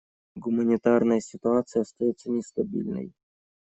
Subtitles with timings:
[0.35, 3.11] Гуманитарная ситуация остается нестабильной.